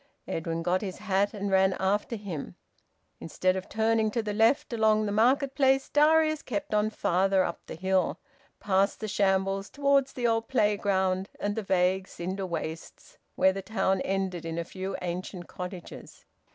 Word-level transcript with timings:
Edwin 0.27 0.63
got 0.63 0.81
his 0.81 0.97
hat 0.97 1.31
and 1.31 1.51
ran 1.51 1.73
after 1.73 2.15
him. 2.15 2.55
Instead 3.19 3.55
of 3.55 3.69
turning 3.69 4.09
to 4.09 4.23
the 4.23 4.33
left 4.33 4.73
along 4.73 5.05
the 5.05 5.11
market 5.11 5.53
place, 5.53 5.89
Darius 5.89 6.41
kept 6.41 6.73
on 6.73 6.89
farther 6.89 7.43
up 7.43 7.59
the 7.67 7.75
hill, 7.75 8.17
past 8.59 8.99
the 8.99 9.07
Shambles, 9.07 9.69
towards 9.69 10.13
the 10.13 10.25
old 10.25 10.47
playground 10.47 11.29
and 11.39 11.55
the 11.55 11.61
vague 11.61 12.07
cinder 12.07 12.47
wastes 12.47 13.19
where 13.35 13.53
the 13.53 13.61
town 13.61 14.01
ended 14.01 14.43
in 14.43 14.57
a 14.57 14.63
few 14.65 14.95
ancient 15.03 15.47
cottages. 15.47 16.25